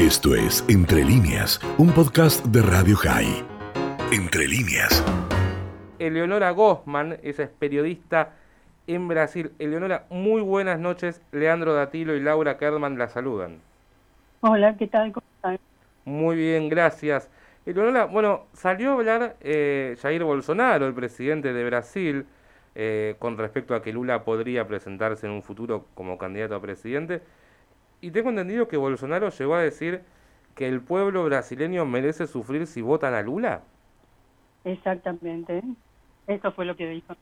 Esto 0.00 0.34
es 0.34 0.64
Entre 0.70 1.04
líneas, 1.04 1.60
un 1.76 1.92
podcast 1.92 2.42
de 2.46 2.62
Radio 2.62 2.96
High. 2.96 3.44
Entre 4.10 4.48
líneas. 4.48 5.04
Eleonora 5.98 6.52
Gossman, 6.52 7.18
esa 7.22 7.42
es 7.42 7.50
periodista 7.50 8.32
en 8.86 9.08
Brasil. 9.08 9.52
Eleonora, 9.58 10.06
muy 10.08 10.40
buenas 10.40 10.78
noches. 10.78 11.20
Leandro 11.32 11.74
Datilo 11.74 12.16
y 12.16 12.20
Laura 12.20 12.56
Kerman 12.56 12.96
la 12.96 13.08
saludan. 13.08 13.58
Hola, 14.40 14.74
¿qué 14.78 14.86
tal? 14.86 15.12
¿Cómo 15.12 15.26
están? 15.36 15.58
Muy 16.06 16.34
bien, 16.34 16.70
gracias. 16.70 17.28
Eleonora, 17.66 18.06
bueno, 18.06 18.46
salió 18.54 18.92
a 18.92 18.94
hablar 18.94 19.36
eh, 19.42 19.98
Jair 20.00 20.24
Bolsonaro, 20.24 20.86
el 20.86 20.94
presidente 20.94 21.52
de 21.52 21.64
Brasil, 21.66 22.24
eh, 22.74 23.16
con 23.18 23.36
respecto 23.36 23.74
a 23.74 23.82
que 23.82 23.92
Lula 23.92 24.24
podría 24.24 24.66
presentarse 24.66 25.26
en 25.26 25.32
un 25.32 25.42
futuro 25.42 25.84
como 25.94 26.16
candidato 26.16 26.54
a 26.54 26.62
presidente. 26.62 27.20
Y 28.00 28.10
tengo 28.10 28.30
entendido 28.30 28.68
que 28.68 28.76
Bolsonaro 28.76 29.30
llegó 29.30 29.54
a 29.54 29.62
decir 29.62 30.02
que 30.54 30.68
el 30.68 30.80
pueblo 30.80 31.24
brasileño 31.24 31.84
merece 31.86 32.26
sufrir 32.26 32.66
si 32.66 32.82
votan 32.82 33.14
a 33.14 33.22
Lula. 33.22 33.62
Exactamente. 34.64 35.62
Eso 36.26 36.52
fue 36.52 36.64
lo 36.64 36.76
que 36.76 36.88
dijo. 36.88 37.14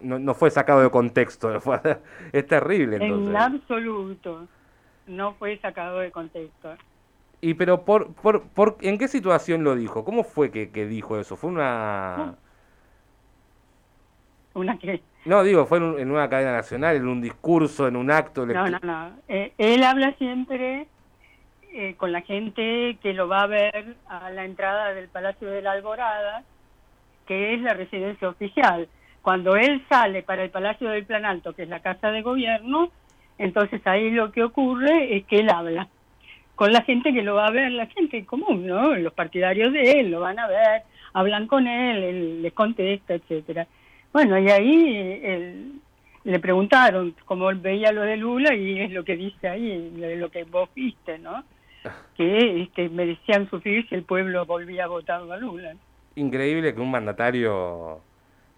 no, 0.00 0.18
no 0.18 0.34
fue 0.34 0.50
sacado 0.50 0.82
de 0.82 0.90
contexto, 0.90 1.50
es 2.32 2.46
terrible 2.46 2.96
entonces. 2.96 3.28
En 3.28 3.36
absoluto. 3.36 4.48
No 5.06 5.34
fue 5.34 5.58
sacado 5.58 5.98
de 5.98 6.10
contexto. 6.10 6.76
Y 7.40 7.54
pero 7.54 7.84
por, 7.84 8.14
por, 8.14 8.42
por 8.50 8.76
¿en 8.80 8.98
qué 8.98 9.08
situación 9.08 9.64
lo 9.64 9.74
dijo? 9.74 10.04
¿Cómo 10.04 10.22
fue 10.22 10.50
que, 10.50 10.70
que 10.70 10.86
dijo 10.86 11.18
eso? 11.18 11.36
¿Fue 11.36 11.50
una 11.50 12.38
¿Una 14.54 14.78
qué? 14.78 15.00
No, 15.24 15.42
digo, 15.42 15.66
fue 15.66 15.78
en, 15.78 16.10
una 16.10 16.28
cadena 16.28 16.52
nacional, 16.52 16.96
en 16.96 17.06
un 17.06 17.20
discurso, 17.20 17.86
en 17.86 17.96
un 17.96 18.10
acto. 18.10 18.44
No, 18.44 18.68
no, 18.68 18.78
no. 18.82 19.12
Eh, 19.28 19.52
él 19.56 19.82
habla 19.84 20.12
siempre 20.18 20.86
eh, 21.72 21.94
con 21.96 22.12
la 22.12 22.22
gente 22.22 22.98
que 23.02 23.12
lo 23.14 23.28
va 23.28 23.42
a 23.42 23.46
ver 23.46 23.96
a 24.08 24.30
la 24.30 24.44
entrada 24.44 24.92
del 24.94 25.08
Palacio 25.08 25.48
de 25.48 25.62
la 25.62 25.72
Alborada, 25.72 26.42
que 27.26 27.54
es 27.54 27.60
la 27.60 27.74
residencia 27.74 28.28
oficial. 28.28 28.88
Cuando 29.22 29.56
él 29.56 29.84
sale 29.88 30.22
para 30.22 30.42
el 30.42 30.50
Palacio 30.50 30.90
del 30.90 31.06
Plan 31.06 31.24
Alto, 31.24 31.54
que 31.54 31.62
es 31.62 31.68
la 31.68 31.80
casa 31.80 32.10
de 32.10 32.22
gobierno, 32.22 32.90
entonces 33.38 33.80
ahí 33.86 34.10
lo 34.10 34.32
que 34.32 34.42
ocurre 34.42 35.16
es 35.16 35.24
que 35.26 35.38
él 35.38 35.48
habla 35.48 35.88
con 36.54 36.72
la 36.72 36.82
gente 36.82 37.12
que 37.12 37.22
lo 37.22 37.34
va 37.34 37.46
a 37.46 37.50
ver, 37.50 37.72
la 37.72 37.86
gente 37.86 38.24
común, 38.24 38.66
¿no? 38.66 38.94
Los 38.94 39.12
partidarios 39.14 39.72
de 39.72 40.00
él 40.00 40.10
lo 40.10 40.20
van 40.20 40.38
a 40.38 40.46
ver, 40.46 40.82
hablan 41.12 41.46
con 41.46 41.66
él, 41.66 42.02
él 42.02 42.42
les 42.42 42.52
contesta, 42.52 43.14
etcétera. 43.14 43.66
Bueno, 44.12 44.38
y 44.38 44.50
ahí 44.50 45.80
le 46.24 46.38
preguntaron 46.38 47.14
cómo 47.24 47.50
veía 47.54 47.92
lo 47.92 48.02
de 48.02 48.16
Lula 48.16 48.54
y 48.54 48.80
es 48.80 48.92
lo 48.92 49.04
que 49.04 49.16
dice 49.16 49.48
ahí, 49.48 49.90
lo 50.16 50.30
que 50.30 50.44
vos 50.44 50.68
viste, 50.74 51.18
¿no? 51.18 51.42
Que 52.16 52.62
este, 52.62 52.88
merecían 52.88 53.48
sufrir 53.50 53.88
si 53.88 53.94
el 53.94 54.04
pueblo 54.04 54.44
volvía 54.46 54.84
a 54.84 54.88
votar 54.88 55.22
a 55.30 55.36
Lula. 55.36 55.74
Increíble 56.14 56.74
que 56.74 56.80
un 56.80 56.90
mandatario 56.90 58.00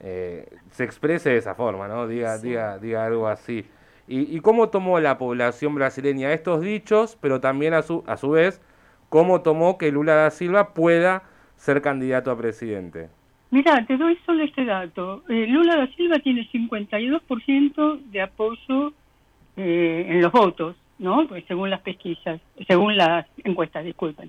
eh, 0.00 0.48
se 0.70 0.84
exprese 0.84 1.30
de 1.30 1.36
esa 1.38 1.54
forma, 1.54 1.88
¿no? 1.88 2.06
Diga, 2.06 2.36
diga, 2.38 2.78
diga 2.78 3.06
algo 3.06 3.28
así. 3.28 3.64
¿Y, 4.06 4.36
¿Y 4.36 4.40
cómo 4.40 4.68
tomó 4.68 5.00
la 5.00 5.16
población 5.16 5.74
brasileña 5.74 6.32
estos 6.32 6.60
dichos, 6.60 7.16
pero 7.20 7.40
también 7.40 7.72
a 7.72 7.82
su, 7.82 8.04
a 8.06 8.16
su 8.16 8.30
vez, 8.30 8.60
cómo 9.08 9.40
tomó 9.40 9.78
que 9.78 9.92
Lula 9.92 10.14
da 10.14 10.30
Silva 10.30 10.74
pueda 10.74 11.22
ser 11.56 11.80
candidato 11.80 12.30
a 12.30 12.36
presidente? 12.36 13.08
Mira, 13.54 13.86
te 13.86 13.96
doy 13.96 14.18
solo 14.26 14.42
este 14.42 14.64
dato. 14.64 15.22
Eh, 15.28 15.46
Lula 15.46 15.76
da 15.76 15.86
Silva 15.94 16.18
tiene 16.18 16.50
52% 16.50 18.00
de 18.10 18.20
apoyo 18.20 18.92
eh, 19.56 20.06
en 20.08 20.20
los 20.22 20.32
votos, 20.32 20.74
¿no? 20.98 21.24
Pues 21.28 21.44
según 21.46 21.70
las 21.70 21.80
pesquisas, 21.80 22.40
según 22.66 22.96
las 22.96 23.26
encuestas, 23.44 23.84
disculpen. 23.84 24.28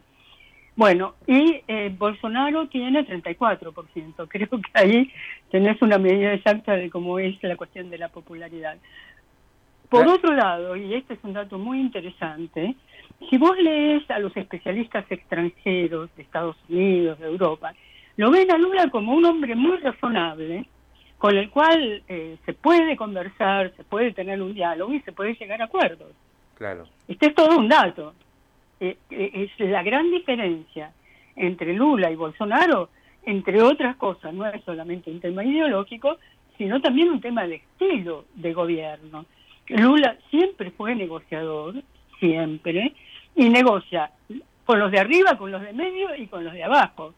Bueno, 0.76 1.16
y 1.26 1.60
eh, 1.68 1.92
Bolsonaro 1.98 2.68
tiene 2.68 3.04
34%. 3.04 4.28
Creo 4.30 4.48
que 4.48 4.72
ahí 4.76 5.12
tenés 5.50 5.82
una 5.82 5.98
medida 5.98 6.32
exacta 6.32 6.74
de 6.74 6.92
cómo 6.92 7.18
es 7.18 7.42
la 7.42 7.58
cuestión 7.58 7.90
de 7.90 7.98
la 7.98 8.10
popularidad. 8.10 8.78
Por 9.90 10.08
otro 10.08 10.36
lado, 10.36 10.76
y 10.76 10.94
este 10.94 11.16
es 11.16 11.20
un 11.24 11.34
dato 11.34 11.58
muy 11.58 11.80
interesante, 11.80 12.76
si 13.28 13.40
vos 13.40 13.58
lees 13.58 14.08
a 14.12 14.20
los 14.20 14.38
especialistas 14.38 15.04
extranjeros 15.10 16.16
de 16.16 16.22
Estados 16.22 16.58
Unidos, 16.70 17.18
de 17.18 17.26
Europa, 17.26 17.74
lo 18.18 18.32
ven 18.32 18.52
a 18.52 18.58
Lula 18.58 18.90
como 18.90 19.14
un 19.14 19.26
hombre 19.26 19.56
muy 19.56 19.78
razonable, 19.78 20.66
con 21.18 21.36
el 21.36 21.50
cual 21.50 22.04
eh, 22.08 22.38
se 22.46 22.54
puede 22.54 22.96
conversar, 22.96 23.74
se 23.76 23.84
puede 23.84 24.12
tener 24.14 24.42
un 24.42 24.54
diálogo 24.54 24.94
y 24.94 25.02
se 25.02 25.12
puede 25.12 25.34
llegar 25.36 25.62
a 25.62 25.66
acuerdos. 25.66 26.12
Claro. 26.56 26.88
Este 27.08 27.28
es 27.28 27.36
todo 27.36 27.58
un 27.58 27.68
dato. 27.68 28.14
Eh, 28.80 28.98
eh, 29.10 29.50
es 29.58 29.70
la 29.70 29.84
gran 29.84 30.10
diferencia 30.12 30.92
entre 31.36 31.74
Lula 31.74 32.12
y 32.12 32.16
Bolsonaro, 32.16 32.90
entre 33.24 33.62
otras 33.62 33.96
cosas, 33.98 34.34
no 34.34 34.46
es 34.46 34.64
solamente 34.64 35.10
un 35.10 35.20
tema 35.20 35.44
ideológico, 35.44 36.18
sino 36.58 36.80
también 36.80 37.10
un 37.10 37.20
tema 37.20 37.46
de 37.48 37.56
estilo 37.56 38.26
de 38.36 38.54
gobierno. 38.54 39.26
Lula 39.68 40.16
siempre 40.30 40.72
fue 40.72 40.96
negociador, 40.96 41.76
siempre, 42.20 42.94
y 43.36 43.50
negocia 43.50 44.12
con 44.66 44.80
los 44.80 44.92
de 44.92 45.00
arriba, 45.00 45.38
con 45.38 45.52
los 45.52 45.62
de 45.62 45.74
medio 45.74 46.16
y 46.16 46.28
con 46.28 46.44
los 46.44 46.54
de 46.54 46.64
abajo 46.64 47.14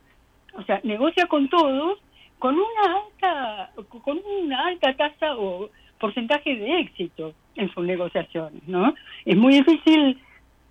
o 0.54 0.64
sea, 0.64 0.80
negocia 0.84 1.28
con 1.28 1.50
todos 1.50 2.00
con 2.40 2.56
una 2.56 3.00
alta, 3.02 3.72
con 4.04 4.20
una 4.44 4.68
alta 4.68 4.94
tasa 4.94 5.36
o 5.38 5.70
porcentaje 6.00 6.56
de 6.56 6.80
éxito 6.82 7.34
en 7.56 7.70
sus 7.74 7.84
negociaciones, 7.84 8.62
¿no? 8.68 8.94
Es 9.26 9.36
muy 9.36 9.56
difícil 9.56 10.20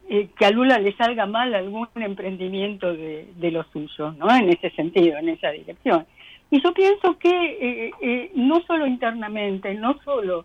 eh, 0.08 0.28
que 0.38 0.46
a 0.46 0.50
Lula 0.50 0.78
le 0.78 0.94
salga 0.96 1.26
mal 1.26 1.52
algún 1.54 1.88
emprendimiento 1.96 2.92
de, 2.92 3.28
de 3.34 3.50
los 3.50 3.66
suyos, 3.72 4.16
¿no? 4.16 4.30
En 4.30 4.48
ese 4.50 4.70
sentido, 4.70 5.18
en 5.18 5.30
esa 5.30 5.50
dirección. 5.50 6.06
Y 6.50 6.62
yo 6.62 6.72
pienso 6.72 7.18
que 7.18 7.28
eh, 7.28 7.90
eh, 8.00 8.30
no 8.34 8.60
solo 8.62 8.86
internamente, 8.86 9.74
no 9.74 9.98
solo 10.04 10.44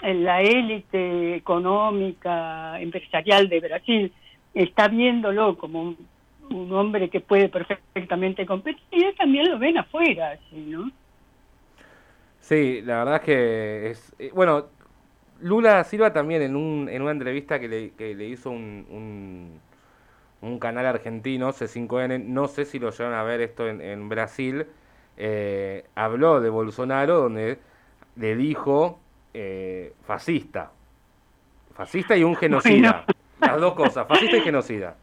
en 0.00 0.22
la 0.22 0.40
élite 0.40 1.34
económica, 1.34 2.80
empresarial 2.80 3.48
de 3.48 3.60
Brasil 3.60 4.12
está 4.54 4.86
viéndolo 4.88 5.56
como 5.56 5.82
un 5.82 5.96
un 6.52 6.72
hombre 6.72 7.08
que 7.10 7.20
puede 7.20 7.48
perfectamente 7.48 8.46
competir, 8.46 9.14
también 9.16 9.50
lo 9.50 9.58
ven 9.58 9.78
afuera, 9.78 10.38
¿no? 10.52 10.90
Sí, 12.40 12.82
la 12.82 12.98
verdad 12.98 13.16
es 13.16 13.20
que 13.22 13.90
es... 13.90 14.14
Eh, 14.18 14.30
bueno, 14.34 14.66
Lula 15.40 15.82
Silva 15.84 16.12
también 16.12 16.42
en, 16.42 16.56
un, 16.56 16.88
en 16.88 17.02
una 17.02 17.12
entrevista 17.12 17.58
que 17.58 17.68
le, 17.68 17.90
que 17.92 18.14
le 18.14 18.26
hizo 18.26 18.50
un, 18.50 19.60
un, 20.40 20.58
canal 20.58 20.86
argentino, 20.86 21.52
C5N, 21.52 22.24
no 22.24 22.48
sé 22.48 22.64
si 22.64 22.78
lo 22.78 22.90
llevan 22.90 23.14
a 23.14 23.22
ver 23.22 23.40
esto 23.40 23.68
en, 23.68 24.08
Brasil, 24.08 24.66
eh, 25.16 25.84
habló 25.94 26.40
de 26.40 26.50
Bolsonaro 26.50 27.22
donde 27.22 27.58
le 28.16 28.36
dijo 28.36 29.00
eh, 29.34 29.94
fascista. 30.04 30.70
Fascista 31.74 32.16
y 32.16 32.22
un 32.22 32.36
genocida. 32.36 33.04
Las 33.40 33.60
dos 33.60 33.74
cosas, 33.74 34.06
fascista 34.06 34.36
y 34.36 34.40
genocida. 34.40 34.96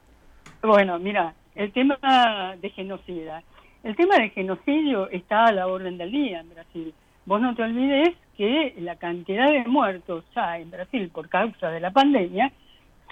Bueno, 0.61 0.99
mira, 0.99 1.33
el 1.55 1.71
tema 1.71 2.55
de 2.59 2.69
genocida. 2.69 3.43
El 3.83 3.95
tema 3.95 4.17
de 4.17 4.29
genocidio 4.29 5.09
está 5.09 5.45
a 5.45 5.51
la 5.51 5.67
orden 5.67 5.97
del 5.97 6.11
día 6.11 6.41
en 6.41 6.49
Brasil. 6.49 6.93
Vos 7.25 7.41
no 7.41 7.55
te 7.55 7.63
olvides 7.63 8.15
que 8.35 8.75
la 8.79 8.95
cantidad 8.95 9.51
de 9.51 9.65
muertos 9.65 10.25
ya 10.35 10.57
en 10.57 10.71
Brasil 10.71 11.09
por 11.13 11.29
causa 11.29 11.69
de 11.69 11.79
la 11.79 11.91
pandemia 11.91 12.51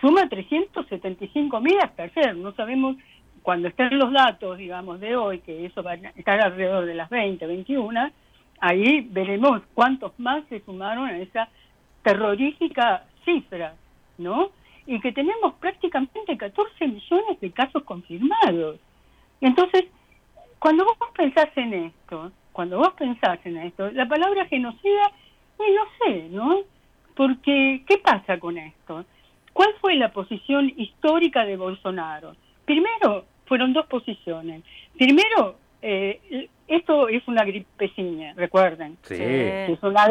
suma 0.02 0.28
375 0.28 1.62
mil 1.62 1.78
hasta 1.82 2.04
ayer. 2.04 2.36
No 2.36 2.54
sabemos 2.54 2.98
cuando 3.42 3.70
estén 3.70 3.98
los 3.98 4.12
datos, 4.12 4.58
digamos, 4.58 5.00
de 5.00 5.16
hoy, 5.16 5.40
que 5.40 5.66
eso 5.66 5.82
va 5.82 5.92
a 5.92 5.96
estar 5.96 6.42
alrededor 6.42 6.86
de 6.86 6.96
las 6.96 7.10
20, 7.10 7.46
21, 7.48 8.10
ahí 8.60 9.08
veremos 9.10 9.62
cuántos 9.74 10.18
más 10.20 10.44
se 10.50 10.60
sumaron 10.66 11.08
a 11.08 11.18
esa 11.20 11.48
terrorífica 12.04 13.06
cifra, 13.24 13.76
¿no? 14.18 14.50
Y 14.88 15.00
que 15.02 15.12
tenemos 15.12 15.54
prácticamente 15.56 16.38
14 16.38 16.88
millones 16.88 17.40
de 17.42 17.52
casos 17.52 17.84
confirmados. 17.84 18.80
Entonces, 19.42 19.86
cuando 20.60 20.86
vos 20.86 20.98
pensás 21.16 21.50
en 21.58 21.74
esto, 21.74 22.32
cuando 22.54 22.78
vos 22.78 22.94
pensás 22.98 23.38
en 23.44 23.58
esto, 23.58 23.92
la 23.92 24.08
palabra 24.08 24.46
genocida, 24.46 25.12
pues 25.58 25.70
no 25.76 25.84
sé, 26.06 26.30
¿no? 26.30 26.62
Porque, 27.16 27.84
¿qué 27.86 27.98
pasa 27.98 28.40
con 28.40 28.58
esto? 28.58 29.06
¿Cuál 29.54 29.70
fue 29.82 29.96
la 29.96 30.12
posición 30.12 30.72
histórica 30.78 31.44
de 31.46 31.58
Bolsonaro? 31.58 32.36
Primero, 32.66 33.26
fueron 33.46 33.74
dos 33.74 33.88
posiciones. 33.88 34.64
Primero, 34.98 35.58
eh, 35.82 36.48
esto 36.68 37.10
es 37.10 37.28
una 37.28 37.44
gripeciña, 37.44 38.34
recuerden. 38.36 38.98
Sí. 39.02 39.16
es 39.20 39.84
una, 39.84 40.08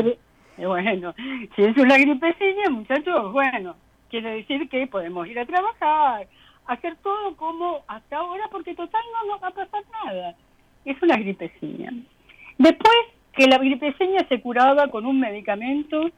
bueno, 0.59 1.15
si 1.55 1.63
es 1.63 1.77
una 1.77 1.97
gripeciña, 1.97 2.71
muchachos, 2.71 3.33
bueno, 3.33 3.77
Quiere 4.17 4.37
decir 4.37 4.67
que 4.71 4.87
podemos 4.87 5.29
ir 5.29 5.39
a 5.39 5.45
trabajar, 5.45 6.27
hacer 6.69 6.97
todo 7.03 7.37
como 7.37 7.85
hasta 7.87 8.17
ahora, 8.17 8.45
porque 8.51 8.75
total 8.75 9.03
no 9.13 9.33
nos 9.33 9.43
va 9.43 9.49
a 9.49 9.51
pasar 9.51 9.83
nada. 10.07 10.35
Es 10.87 10.97
una 11.03 11.19
gripecina. 11.19 11.93
Después 12.57 12.97
que 13.35 13.47
la 13.47 13.59
gripecina 13.59 14.27
se 14.27 14.41
curaba 14.41 14.89
con 14.89 15.05
un 15.05 15.21
medicamento 15.21 16.11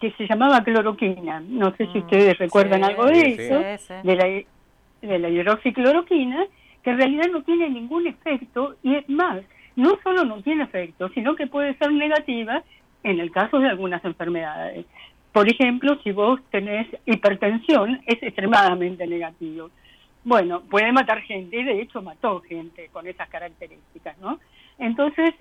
que 0.00 0.10
se 0.18 0.26
llamaba 0.26 0.64
cloroquina. 0.64 1.38
No 1.38 1.70
sé 1.76 1.86
si 1.92 1.98
mm, 2.00 2.02
ustedes 2.02 2.36
recuerdan 2.36 2.82
algo 2.82 3.06
de 3.06 3.20
eso. 3.20 3.60
De 4.02 4.16
la, 4.16 5.08
de 5.08 5.18
la 5.20 5.28
hidroxicloroquina, 5.28 6.46
que 6.82 6.90
en 6.90 6.96
realidad 6.96 7.26
no 7.30 7.44
tiene 7.44 7.70
ningún 7.70 8.08
efecto 8.08 8.74
y 8.82 8.96
es 8.96 9.08
más, 9.08 9.40
no 9.76 9.96
solo 10.02 10.24
no 10.24 10.42
tiene 10.42 10.64
efecto, 10.64 11.10
sino 11.10 11.36
que 11.36 11.46
puede 11.46 11.78
ser 11.78 11.92
negativa 11.92 12.64
en 13.04 13.20
el 13.20 13.30
caso 13.30 13.60
de 13.60 13.68
algunas 13.68 14.04
enfermedades. 14.04 14.84
Por 15.36 15.50
ejemplo, 15.50 15.98
si 16.02 16.12
vos 16.12 16.40
tenés 16.50 16.86
hipertensión, 17.04 18.00
es 18.06 18.22
extremadamente 18.22 19.06
negativo. 19.06 19.68
Bueno, 20.24 20.62
puede 20.62 20.90
matar 20.92 21.20
gente, 21.20 21.60
y 21.60 21.62
de 21.62 21.82
hecho 21.82 22.00
mató 22.00 22.40
gente 22.40 22.88
con 22.90 23.06
esas 23.06 23.28
características, 23.28 24.16
¿no? 24.16 24.40
Entonces, 24.78 25.34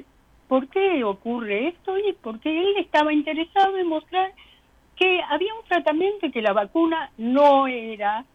¿por 0.50 0.68
qué 0.68 1.02
ocurre 1.06 1.70
esto? 1.70 1.98
Y 1.98 2.12
porque 2.12 2.50
él 2.50 2.76
estaba 2.80 3.14
interesado 3.14 3.78
en 3.78 3.88
mostrar 3.88 4.34
que 4.98 5.22
había 5.30 5.54
un 5.54 5.66
tratamiento 5.66 6.26
y 6.26 6.32
que 6.32 6.42
la 6.42 6.52
vacuna 6.52 7.10
no 7.18 7.66
era 7.66 8.26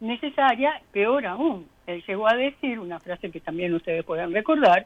necesaria, 0.00 0.82
peor 0.92 1.24
aún. 1.24 1.66
Él 1.86 2.04
llegó 2.06 2.28
a 2.28 2.36
decir 2.36 2.78
una 2.78 3.00
frase 3.00 3.30
que 3.30 3.40
también 3.40 3.72
ustedes 3.72 4.04
pueden 4.04 4.34
recordar, 4.34 4.84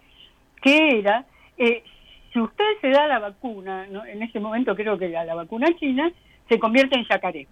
que 0.62 1.00
era, 1.00 1.24
eh, 1.58 1.82
si 2.32 2.40
usted 2.40 2.64
se 2.80 2.90
da 2.90 3.06
la 3.06 3.18
vacuna, 3.18 3.86
en 3.86 4.22
ese 4.22 4.38
momento 4.40 4.74
creo 4.74 4.96
que 4.96 5.06
era 5.06 5.24
la 5.24 5.34
vacuna 5.34 5.66
china, 5.78 6.10
se 6.48 6.58
convierte 6.58 6.98
en 6.98 7.04
yacaré. 7.04 7.46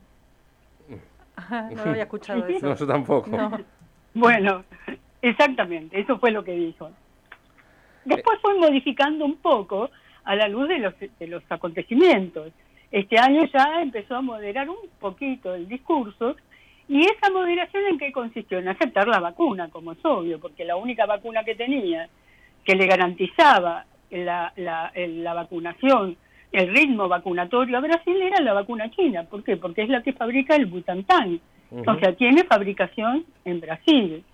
no 1.51 1.83
había 1.83 2.03
escuchado 2.05 2.47
eso. 2.47 2.67
No, 2.67 2.75
yo 2.75 2.87
tampoco. 2.87 3.31
Bueno, 4.15 4.65
exactamente, 5.23 6.01
eso 6.01 6.19
fue 6.19 6.31
lo 6.31 6.43
que 6.43 6.53
dijo. 6.53 6.91
Después 8.05 8.39
fue 8.41 8.59
modificando 8.59 9.25
un 9.25 9.37
poco 9.37 9.91
a 10.25 10.35
la 10.35 10.49
luz 10.49 10.69
de 10.69 10.79
los, 10.79 10.95
de 10.99 11.27
los 11.27 11.43
acontecimientos. 11.51 12.53
Este 12.91 13.19
año 13.19 13.45
ya 13.53 13.83
empezó 13.83 14.17
a 14.17 14.23
moderar 14.23 14.69
un 14.69 14.77
poquito 14.99 15.55
el 15.55 15.69
discurso 15.69 16.37
y 16.89 17.03
esa 17.03 17.31
moderación 17.31 17.85
en 17.85 17.99
qué 17.99 18.11
consistió? 18.11 18.59
En 18.59 18.69
aceptar 18.69 19.07
la 19.09 19.21
vacuna, 19.21 19.69
como 19.69 19.93
es 19.93 19.99
obvio, 20.05 20.41
porque 20.41 20.65
la 20.65 20.77
única 20.77 21.05
vacuna 21.05 21.45
que 21.45 21.55
tenía 21.55 22.09
que 22.65 22.75
le 22.75 22.87
garantizaba 22.87 23.85
la, 24.11 24.53
la, 24.57 24.93
la 24.95 25.35
vacunación, 25.35 26.17
el 26.53 26.75
ritmo 26.75 27.09
vacunatorio 27.09 27.77
a 27.77 27.81
Brasil 27.81 28.21
era 28.21 28.41
la 28.41 28.53
vacuna 28.55 28.91
china. 28.91 29.25
¿Por 29.25 29.45
qué? 29.45 29.57
Porque 29.57 29.83
es 29.83 29.89
la 29.89 30.03
que 30.03 30.13
fabrica 30.13 30.57
el 30.57 30.67
Butantan. 30.67 31.41
O 31.71 31.99
sea, 31.99 32.15
tiene 32.15 32.45
fabricación 32.45 33.27
en 33.45 33.61
Brasil. 33.61 34.25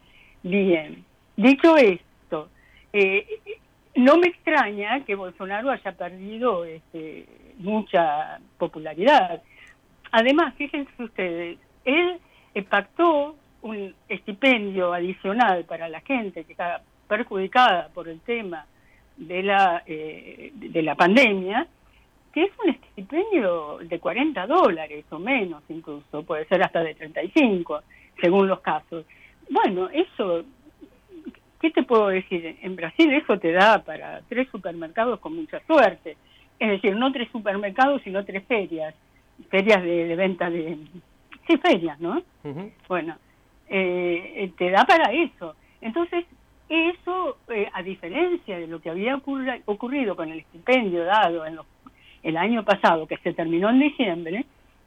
Bien. 0.42 1.04
Dicho 1.36 1.76
esto, 1.76 2.48
eh, 2.92 3.26
no 3.96 4.18
me 4.18 4.28
extraña 4.28 5.00
que 5.04 5.16
Bolsonaro 5.16 5.70
haya 5.70 5.92
perdido 5.92 6.64
este, 6.64 7.26
mucha 7.58 8.38
popularidad. 8.58 9.42
Además, 10.12 10.54
fíjense 10.54 11.02
ustedes, 11.02 11.58
él 11.84 12.20
pactó 12.68 13.34
un 13.62 13.94
estipendio 14.08 14.92
adicional 14.92 15.64
para 15.64 15.88
la 15.88 16.00
gente 16.02 16.44
que 16.44 16.52
está 16.52 16.82
perjudicada 17.08 17.88
por 17.92 18.08
el 18.08 18.20
tema 18.20 18.66
de 19.16 19.42
la, 19.42 19.82
eh, 19.86 20.50
de 20.54 20.82
la 20.82 20.94
pandemia, 20.94 21.66
que 22.32 22.44
es 22.44 22.50
un 22.64 22.70
estipendio 22.70 23.78
de 23.78 24.00
40 24.00 24.46
dólares 24.46 25.04
o 25.10 25.18
menos 25.18 25.62
incluso, 25.68 26.22
puede 26.24 26.46
ser 26.46 26.62
hasta 26.62 26.82
de 26.82 26.94
35, 26.94 27.82
según 28.20 28.48
los 28.48 28.60
casos. 28.60 29.04
Bueno, 29.48 29.88
eso, 29.90 30.44
¿qué 31.60 31.70
te 31.70 31.84
puedo 31.84 32.08
decir? 32.08 32.58
En 32.62 32.74
Brasil 32.74 33.12
eso 33.12 33.38
te 33.38 33.52
da 33.52 33.82
para 33.84 34.20
tres 34.28 34.48
supermercados 34.50 35.20
con 35.20 35.36
mucha 35.36 35.60
suerte. 35.66 36.16
Es 36.58 36.70
decir, 36.70 36.96
no 36.96 37.12
tres 37.12 37.30
supermercados, 37.30 38.02
sino 38.02 38.24
tres 38.24 38.44
ferias, 38.46 38.94
ferias 39.48 39.82
de, 39.82 40.16
venta 40.16 40.50
de... 40.50 40.78
Sí, 41.46 41.58
ferias, 41.58 42.00
¿no? 42.00 42.22
Bueno, 42.88 43.16
eh, 43.68 44.50
te 44.56 44.70
da 44.70 44.84
para 44.84 45.12
eso. 45.12 45.54
Entonces, 45.80 46.24
eso, 46.68 47.38
eh, 47.48 47.68
a 47.72 47.82
diferencia 47.82 48.58
de 48.58 48.66
lo 48.66 48.80
que 48.80 48.90
había 48.90 49.16
ocurrido 49.16 50.16
con 50.16 50.30
el 50.30 50.40
estipendio 50.40 51.04
dado 51.04 51.44
en 51.46 51.58
el 52.22 52.36
año 52.36 52.64
pasado, 52.64 53.06
que 53.06 53.18
se 53.18 53.34
terminó 53.34 53.70
en 53.70 53.80
diciembre, 53.80 54.44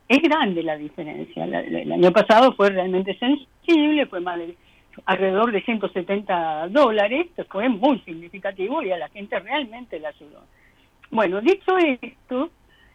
es 0.07 0.21
grande 0.21 0.63
la 0.63 0.77
diferencia. 0.77 1.43
el 1.45 1.91
año 1.91 2.11
pasado 2.11 2.53
fue 2.53 2.69
realmente 2.69 3.17
sensible, 3.17 4.05
fue 4.05 4.21
más 4.21 4.37
de 4.39 4.55
alrededor 5.05 5.51
de 5.51 5.61
170 5.61 6.69
dólares, 6.69 7.27
fue 7.49 7.69
muy 7.69 7.99
significativo 7.99 8.81
y 8.81 8.91
a 8.91 8.97
la 8.97 9.09
gente 9.09 9.39
realmente 9.39 9.99
le 9.99 10.07
ayudó. 10.07 10.41
Bueno, 11.11 11.41
dicho 11.41 11.77
esto, 11.77 12.49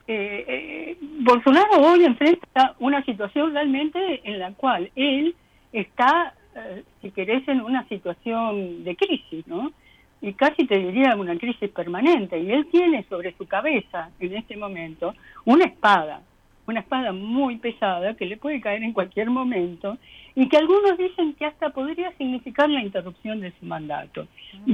eh, 0.06 0.44
eh, 0.49 0.96
Bolsonaro 1.20 1.81
hoy 1.81 2.05
enfrenta 2.05 2.75
una 2.81 3.05
situación 3.05 3.52
realmente 3.52 4.20
en 4.25 4.38
la 4.38 4.52
cual 4.52 4.90
él 4.96 5.34
está, 5.73 6.34
eh, 6.54 6.84
si 7.00 7.10
querés, 7.10 7.46
en 7.49 7.60
una 7.60 7.87
situación 7.88 8.84
de 8.84 8.96
crisis, 8.96 9.46
¿no? 9.46 9.72
Y 10.20 10.34
casi 10.34 10.66
te 10.66 10.78
diría 10.78 11.16
una 11.16 11.37
crisis 11.37 11.70
permanente. 11.70 12.38
Y 12.38 12.50
él 12.52 12.66
tiene 12.70 13.04
sobre 13.08 13.34
su 13.37 13.46
cabeza, 13.46 14.10
en 14.20 14.37
este 14.37 14.56
momento, 14.56 15.14
una 15.44 15.64
espada, 15.64 16.22
una 16.66 16.81
espada 16.81 17.12
muy 17.12 17.56
pesada 17.56 18.14
que 18.14 18.26
le 18.26 18.37
puede 18.37 18.60
caer 18.60 18.82
en 18.84 18.93
cualquier 18.93 19.31
momento 19.31 19.99
y 20.34 20.49
que 20.49 20.58
algunos 20.58 20.96
dicen 20.96 21.34
que 21.34 21.46
hasta 21.46 21.70
podría 21.70 22.12
significar 22.12 22.70
la 22.70 22.81
interrupción 22.81 23.40
de 23.40 23.52
su 23.58 23.66
mandato. 23.66 24.28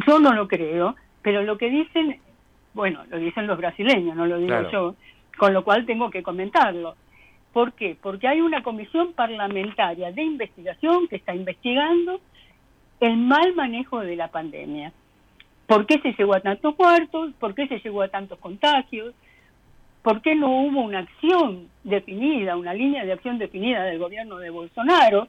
Yo 0.07 0.21
no 0.21 0.35
lo 0.35 0.47
creo, 0.47 0.97
pero 1.23 1.43
lo 1.43 1.57
que 1.57 1.71
dicen 1.71 2.21
bueno, 2.79 3.03
lo 3.11 3.19
dicen 3.19 3.49
los 3.49 3.59
brasileños, 3.59 4.15
no 4.15 4.25
lo 4.25 4.39
digo 4.39 4.71
yo, 4.71 4.95
con 5.37 5.53
lo 5.53 5.65
cual 5.65 5.85
tengo 5.85 6.11
que 6.11 6.23
comentarlo. 6.23 6.95
¿Por 7.53 7.73
qué? 7.73 7.97
Porque 8.01 8.29
hay 8.29 8.41
una 8.41 8.63
comisión 8.63 9.13
parlamentaria 9.15 10.13
de 10.13 10.23
investigación 10.23 11.09
que 11.09 11.17
está 11.17 11.35
investigando 11.35 12.21
el 13.01 13.17
mal 13.17 13.55
manejo 13.55 14.01
de 14.01 14.17
la 14.17 14.29
pandemia. 14.29 14.93
¿Por 15.67 15.87
qué 15.87 15.99
se 16.01 16.13
llegó 16.13 16.35
a 16.35 16.41
tantos 16.41 16.79
muertos? 16.79 17.33
¿Por 17.39 17.55
qué 17.55 17.69
se 17.69 17.79
llegó 17.79 18.03
a 18.03 18.09
tantos 18.09 18.39
contagios? 18.39 19.15
¿Por 20.03 20.23
qué 20.23 20.35
no 20.35 20.49
hubo 20.49 20.81
una 20.81 21.01
acción 21.01 21.69
definida, 21.85 22.57
una 22.57 22.73
línea 22.73 23.05
de 23.05 23.13
acción 23.13 23.39
definida 23.39 23.85
del 23.85 23.99
gobierno 23.99 24.39
de 24.39 24.51
Bolsonaro? 24.51 25.29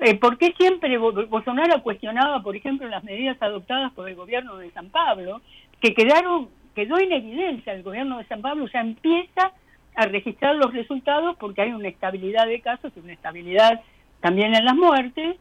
Eh, 0.00 0.14
¿Por 0.16 0.38
qué 0.38 0.52
siempre 0.56 0.96
Bolsonaro 0.98 1.82
cuestionaba, 1.82 2.42
por 2.42 2.56
ejemplo, 2.56 2.88
las 2.88 3.04
medidas 3.04 3.40
adoptadas 3.40 3.92
por 3.92 4.08
el 4.08 4.16
gobierno 4.16 4.56
de 4.56 4.70
San 4.72 4.90
Pablo, 4.90 5.42
que 5.80 5.94
quedaron 5.94 6.48
quedó 6.74 6.98
en 6.98 7.12
evidencia, 7.12 7.72
el 7.72 7.82
gobierno 7.82 8.18
de 8.18 8.24
San 8.24 8.40
Pablo 8.40 8.66
ya 8.72 8.80
empieza 8.80 9.52
a 9.94 10.06
registrar 10.06 10.54
los 10.56 10.72
resultados 10.72 11.36
porque 11.38 11.62
hay 11.62 11.72
una 11.72 11.88
estabilidad 11.88 12.46
de 12.46 12.60
casos 12.60 12.92
y 12.96 13.00
una 13.00 13.12
estabilidad 13.12 13.80
también 14.20 14.54
en 14.54 14.64
las 14.64 14.74
muertes, 14.74 15.36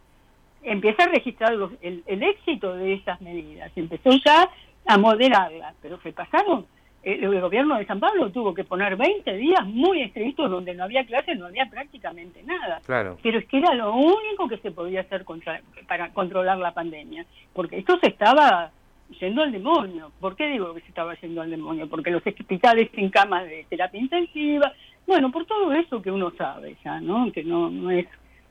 empieza 0.63 1.03
a 1.03 1.07
registrar 1.07 1.53
el, 1.81 2.03
éxito 2.23 2.75
de 2.75 2.93
esas 2.93 3.21
medidas, 3.21 3.71
empezó 3.75 4.11
ya 4.25 4.49
a 4.85 4.97
moderarlas, 4.97 5.75
pero 5.81 5.99
se 6.01 6.11
pasaron, 6.11 6.65
el, 7.03 7.23
el, 7.23 7.41
gobierno 7.41 7.77
de 7.77 7.85
San 7.85 7.99
Pablo 7.99 8.31
tuvo 8.31 8.53
que 8.53 8.63
poner 8.63 8.95
20 8.95 9.33
días 9.37 9.65
muy 9.65 10.01
estrictos 10.01 10.49
donde 10.49 10.73
no 10.73 10.83
había 10.83 11.05
clases, 11.05 11.37
no 11.37 11.47
había 11.47 11.65
prácticamente 11.67 12.43
nada. 12.43 12.79
Claro. 12.85 13.17
Pero 13.23 13.39
es 13.39 13.45
que 13.45 13.57
era 13.57 13.73
lo 13.73 13.93
único 13.93 14.47
que 14.47 14.57
se 14.57 14.71
podía 14.71 15.01
hacer 15.01 15.25
contra, 15.25 15.61
para 15.87 16.11
controlar 16.11 16.57
la 16.57 16.73
pandemia, 16.73 17.25
porque 17.53 17.77
esto 17.77 17.97
se 17.99 18.09
estaba 18.09 18.71
yendo 19.19 19.41
al 19.41 19.51
demonio. 19.51 20.11
¿Por 20.19 20.35
qué 20.35 20.47
digo 20.47 20.73
que 20.73 20.81
se 20.81 20.87
estaba 20.87 21.15
yendo 21.15 21.41
al 21.41 21.49
demonio? 21.49 21.87
Porque 21.87 22.11
los 22.11 22.25
hospitales 22.25 22.89
sin 22.95 23.09
camas 23.09 23.45
de 23.45 23.65
terapia 23.69 23.99
intensiva, 23.99 24.73
bueno, 25.07 25.31
por 25.31 25.45
todo 25.45 25.73
eso 25.73 26.01
que 26.01 26.11
uno 26.11 26.31
sabe 26.37 26.77
ya, 26.83 26.99
¿no? 26.99 27.31
Que 27.31 27.43
no, 27.43 27.69
no 27.69 27.91
es 27.91 28.07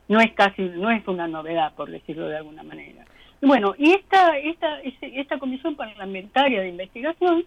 no 0.07 0.19
es 0.19 0.33
casi 0.33 0.61
no 0.63 0.91
es 0.91 1.07
una 1.07 1.27
novedad 1.27 1.73
por 1.73 1.89
decirlo 1.89 2.27
de 2.27 2.37
alguna 2.37 2.63
manera. 2.63 3.05
Bueno, 3.41 3.73
y 3.77 3.91
esta 3.91 4.37
esta 4.37 4.81
esta 4.81 5.39
comisión 5.39 5.75
parlamentaria 5.75 6.61
de 6.61 6.69
investigación 6.69 7.45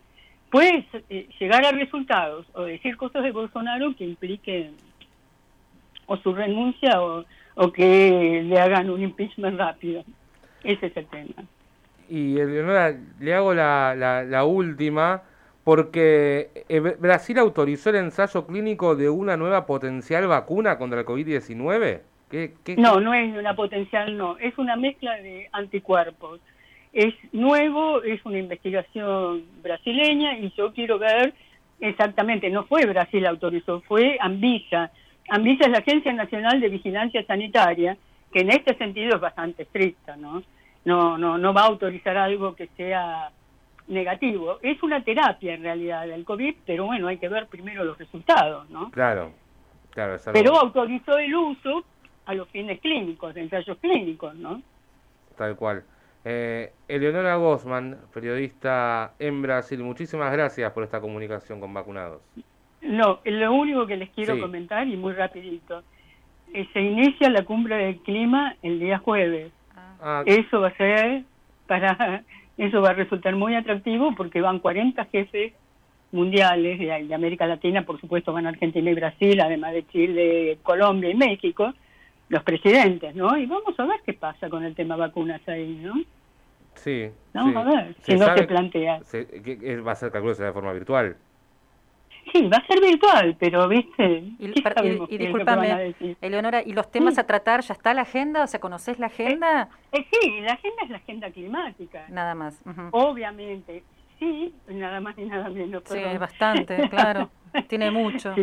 puede 0.50 0.86
eh, 1.10 1.28
llegar 1.38 1.64
a 1.64 1.72
resultados 1.72 2.46
o 2.54 2.62
decir 2.62 2.96
cosas 2.96 3.22
de 3.22 3.32
Bolsonaro 3.32 3.94
que 3.96 4.04
impliquen 4.04 4.74
o 6.06 6.16
su 6.18 6.34
renuncia 6.34 7.02
o, 7.02 7.24
o 7.54 7.72
que 7.72 8.42
le 8.44 8.60
hagan 8.60 8.90
un 8.90 9.02
impeachment 9.02 9.58
rápido. 9.58 10.04
Ese 10.62 10.86
es 10.86 10.96
el 10.96 11.06
tema. 11.06 11.44
Y 12.08 12.38
Eleonora, 12.38 12.96
le 13.20 13.34
hago 13.34 13.54
la, 13.54 13.94
la, 13.94 14.44
última, 14.44 15.22
porque 15.62 16.64
eh, 16.68 16.80
Brasil 16.80 17.38
autorizó 17.38 17.90
el 17.90 17.96
ensayo 17.96 18.46
clínico 18.46 18.96
de 18.96 19.08
una 19.08 19.36
nueva 19.36 19.66
potencial 19.66 20.26
vacuna 20.26 20.78
contra 20.78 21.00
el 21.00 21.06
COVID-19. 21.06 22.00
¿Qué, 22.30 22.54
no, 22.76 23.00
no 23.00 23.14
es 23.14 23.36
una 23.36 23.54
potencial, 23.54 24.16
no, 24.16 24.36
es 24.38 24.56
una 24.58 24.76
mezcla 24.76 25.16
de 25.16 25.48
anticuerpos. 25.52 26.40
Es 26.92 27.14
nuevo, 27.32 28.02
es 28.02 28.24
una 28.24 28.38
investigación 28.38 29.44
brasileña 29.62 30.38
y 30.38 30.52
yo 30.56 30.72
quiero 30.72 30.98
ver 30.98 31.32
exactamente, 31.80 32.50
no 32.50 32.64
fue 32.64 32.86
Brasil 32.86 33.26
autorizó, 33.26 33.80
fue 33.82 34.16
Anvisa. 34.20 34.90
Anvisa 35.28 35.64
es 35.64 35.70
la 35.70 35.78
Agencia 35.78 36.12
Nacional 36.12 36.60
de 36.60 36.68
Vigilancia 36.68 37.24
Sanitaria, 37.26 37.96
que 38.32 38.40
en 38.40 38.50
este 38.50 38.76
sentido 38.76 39.14
es 39.14 39.20
bastante 39.20 39.62
estricta, 39.62 40.16
¿no? 40.16 40.42
No, 40.84 41.18
no, 41.18 41.38
no 41.38 41.54
va 41.54 41.62
a 41.62 41.66
autorizar 41.66 42.16
algo 42.16 42.54
que 42.54 42.68
sea 42.76 43.30
negativo. 43.88 44.58
Es 44.62 44.82
una 44.82 45.02
terapia 45.02 45.54
en 45.54 45.62
realidad 45.62 46.06
del 46.06 46.24
COVID, 46.24 46.54
pero 46.66 46.86
bueno, 46.86 47.08
hay 47.08 47.18
que 47.18 47.28
ver 47.28 47.46
primero 47.46 47.84
los 47.84 47.98
resultados, 47.98 48.68
¿no? 48.70 48.90
Claro, 48.90 49.32
claro. 49.90 50.16
Pero 50.32 50.56
autorizó 50.56 51.18
el 51.18 51.34
uso 51.34 51.84
a 52.26 52.34
los 52.34 52.48
fines 52.48 52.80
clínicos, 52.80 53.34
de 53.34 53.42
ensayos 53.42 53.78
clínicos, 53.78 54.34
¿no? 54.34 54.62
Tal 55.36 55.56
cual. 55.56 55.84
Eh, 56.24 56.72
Eleonora 56.88 57.36
Gosman, 57.36 57.98
periodista 58.12 59.12
en 59.18 59.42
Brasil, 59.42 59.82
muchísimas 59.82 60.32
gracias 60.32 60.72
por 60.72 60.82
esta 60.82 61.00
comunicación 61.00 61.60
con 61.60 61.74
vacunados. 61.74 62.22
No, 62.80 63.20
lo 63.24 63.52
único 63.52 63.86
que 63.86 63.96
les 63.96 64.10
quiero 64.10 64.38
comentar, 64.40 64.86
y 64.86 64.96
muy 64.96 65.12
rapidito, 65.12 65.82
eh, 66.52 66.66
se 66.72 66.80
inicia 66.80 67.28
la 67.30 67.44
cumbre 67.44 67.76
del 67.76 67.98
clima 67.98 68.56
el 68.62 68.78
día 68.78 68.98
jueves. 68.98 69.52
Ah. 70.06 70.22
Eso 70.26 70.60
va 70.60 70.68
a 70.68 70.76
ser 70.76 71.22
para 71.66 72.22
eso 72.58 72.82
va 72.82 72.90
a 72.90 72.92
resultar 72.92 73.34
muy 73.34 73.54
atractivo 73.54 74.14
porque 74.14 74.42
van 74.42 74.58
40 74.58 75.02
jefes 75.06 75.54
mundiales 76.12 76.78
de, 76.78 77.14
América 77.14 77.46
Latina, 77.46 77.82
por 77.82 77.98
supuesto 78.00 78.32
van 78.32 78.46
Argentina 78.46 78.90
y 78.90 78.94
Brasil, 78.94 79.40
además 79.40 79.72
de 79.72 79.86
Chile, 79.88 80.58
Colombia 80.62 81.10
y 81.10 81.14
México, 81.14 81.72
los 82.28 82.42
presidentes, 82.44 83.16
¿no? 83.16 83.36
Y 83.36 83.46
vamos 83.46 83.78
a 83.80 83.84
ver 83.86 84.00
qué 84.04 84.12
pasa 84.12 84.48
con 84.48 84.62
el 84.62 84.74
tema 84.74 84.94
vacunas 84.94 85.40
ahí, 85.48 85.80
¿no? 85.82 85.94
Sí. 86.74 87.08
Vamos 87.32 87.56
a 87.56 87.64
ver 87.64 87.96
si 88.02 88.14
no 88.14 88.32
se 88.36 88.44
plantea. 88.44 89.00
va 89.00 89.92
a 89.92 89.94
ser, 89.96 90.12
calculo, 90.12 90.34
de 90.34 90.52
forma 90.52 90.72
virtual. 90.72 91.16
Sí, 92.32 92.48
va 92.48 92.58
a 92.58 92.66
ser 92.66 92.80
virtual, 92.80 93.36
pero 93.38 93.68
viste. 93.68 94.24
Y, 94.38 94.46
y, 95.08 95.18
discúlpame, 95.18 95.94
Eleonora, 96.20 96.62
¿y 96.62 96.72
los 96.72 96.90
temas 96.90 97.18
a 97.18 97.26
tratar? 97.26 97.60
¿Ya 97.62 97.74
está 97.74 97.94
la 97.94 98.02
agenda? 98.02 98.44
O 98.44 98.46
sea, 98.46 98.60
¿conoces 98.60 98.98
la 98.98 99.06
agenda? 99.06 99.68
Eh, 99.92 99.98
eh, 100.00 100.06
sí, 100.10 100.40
la 100.40 100.52
agenda 100.54 100.82
es 100.82 100.90
la 100.90 100.96
agenda 100.96 101.30
climática. 101.30 102.06
Nada 102.08 102.34
más. 102.34 102.62
Obviamente, 102.92 103.82
sí, 104.18 104.54
nada 104.68 105.00
más 105.00 105.16
y 105.18 105.24
nada 105.24 105.48
menos. 105.48 105.82
Sí, 105.86 106.00
bastante, 106.18 106.88
claro. 106.88 107.30
Tiene 107.68 107.90
mucho. 107.90 108.34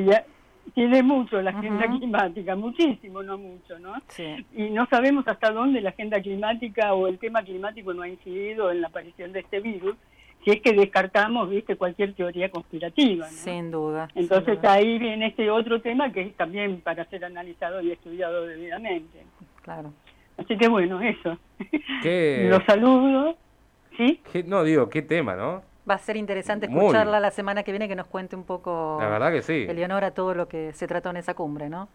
tiene 0.74 1.04
mucho 1.04 1.42
la 1.42 1.52
agenda 1.52 1.88
climática, 1.88 2.56
muchísimo, 2.56 3.24
no 3.24 3.38
mucho, 3.38 3.78
¿no? 3.80 3.96
Sí. 4.08 4.46
Y 4.56 4.70
no 4.70 4.86
sabemos 4.88 5.28
hasta 5.28 5.52
dónde 5.52 5.82
la 5.82 5.90
agenda 5.90 6.22
climática 6.22 6.94
o 6.94 7.08
el 7.08 7.18
tema 7.20 7.44
climático 7.44 7.94
no 7.94 8.04
ha 8.04 8.08
incidido 8.08 8.72
en 8.72 8.82
la 8.82 8.88
aparición 8.88 9.34
de 9.34 9.42
este 9.42 9.60
virus 9.60 9.96
si 10.44 10.52
es 10.52 10.62
que 10.62 10.74
descartamos, 10.74 11.50
viste, 11.50 11.76
cualquier 11.76 12.14
teoría 12.14 12.50
conspirativa. 12.50 13.26
¿no? 13.26 13.32
Sin 13.32 13.72
duda. 13.72 14.08
Entonces 14.16 14.64
ahí 14.64 14.98
viene 14.98 15.28
este 15.28 15.50
otro 15.50 15.82
tema 15.82 16.12
que 16.12 16.22
es 16.22 16.36
también 16.36 16.82
para 16.82 17.06
ser 17.10 17.26
analizado 17.26 17.82
y 17.82 17.92
estudiado 17.92 18.46
debidamente. 18.46 19.24
Claro. 19.62 19.94
Así 20.38 20.58
que 20.58 20.68
bueno, 20.68 21.02
eso. 21.02 21.38
¿Qué... 22.02 22.48
Los 22.50 22.64
saludo. 22.66 23.36
¿Sí? 23.98 24.20
No, 24.48 24.64
digo, 24.64 24.90
qué 24.90 25.02
tema, 25.02 25.36
¿no? 25.36 25.62
Va 25.90 25.96
a 25.96 26.00
ser 26.00 26.16
interesante 26.16 26.68
escucharla 26.68 27.20
la 27.20 27.32
semana 27.32 27.64
que 27.64 27.72
viene 27.72 27.88
que 27.88 27.96
nos 27.96 28.08
cuente 28.08 28.36
un 28.36 28.44
poco. 28.44 28.98
La 29.00 29.10
verdad 29.10 29.32
que 29.32 29.42
sí. 29.42 29.66
Eleonora, 29.68 30.12
todo 30.12 30.34
lo 30.34 30.48
que 30.48 30.74
se 30.74 30.88
trató 30.88 31.10
en 31.10 31.18
esa 31.18 31.34
cumbre, 31.34 31.70
¿no? 31.70 31.90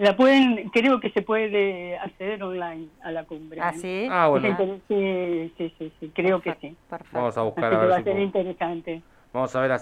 La 0.00 0.16
pueden, 0.16 0.70
creo 0.70 0.98
que 0.98 1.10
se 1.10 1.20
puede 1.20 1.98
acceder 1.98 2.42
online 2.42 2.88
a 3.02 3.12
la 3.12 3.24
cumbre. 3.24 3.60
¿Ah, 3.60 3.74
sí? 3.74 4.08
Ah, 4.10 4.28
bueno. 4.28 4.56
Sí, 4.88 5.52
sí, 5.58 5.92
sí, 6.00 6.10
creo 6.14 6.40
que 6.40 6.54
sí. 6.58 6.74
Perfecto. 6.88 7.18
Vamos 7.18 7.36
a 7.36 7.42
buscar 7.42 7.74
a 7.74 7.78
ver 7.78 7.90
va 7.90 7.96
a 7.96 8.02
ser 8.02 8.18
interesante. 8.18 9.02
Vamos 9.30 9.54
a 9.54 9.60
ver, 9.60 9.78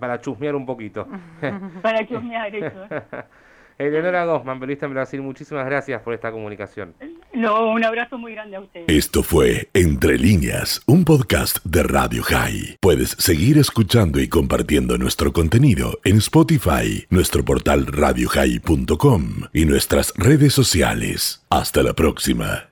para 0.00 0.20
chusmear 0.20 0.56
un 0.56 0.66
poquito. 0.66 1.06
para 1.82 2.04
chusmear 2.04 2.52
eso. 2.52 2.84
Eleonora 3.78 4.24
Gosman, 4.24 4.58
periodista 4.58 4.86
en 4.86 4.94
Brasil, 4.94 5.22
muchísimas 5.22 5.64
gracias 5.66 6.02
por 6.02 6.14
esta 6.14 6.32
comunicación. 6.32 6.92
No, 7.50 7.70
un 7.70 7.82
abrazo 7.82 8.18
muy 8.18 8.32
grande 8.32 8.56
a 8.56 8.60
ustedes. 8.60 8.86
Esto 8.88 9.22
fue 9.22 9.70
Entre 9.72 10.18
Líneas, 10.18 10.82
un 10.86 11.06
podcast 11.06 11.58
de 11.64 11.82
Radio 11.82 12.22
High. 12.22 12.76
Puedes 12.80 13.16
seguir 13.18 13.56
escuchando 13.56 14.20
y 14.20 14.28
compartiendo 14.28 14.98
nuestro 14.98 15.32
contenido 15.32 15.98
en 16.04 16.18
Spotify, 16.18 17.06
nuestro 17.08 17.42
portal 17.42 17.86
radiohigh.com 17.86 19.24
y 19.54 19.64
nuestras 19.64 20.12
redes 20.16 20.52
sociales. 20.52 21.42
Hasta 21.48 21.82
la 21.82 21.94
próxima. 21.94 22.69